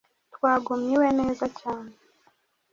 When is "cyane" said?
1.59-1.91